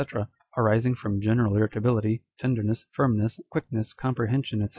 9 0.17 0.25
arising 0.57 0.95
from 0.95 1.21
general 1.21 1.55
irritability, 1.55 2.23
tenderness, 2.39 2.85
firmness, 2.89 3.39
quickness, 3.51 3.93
comprehension, 3.93 4.59
&c. 4.61 4.67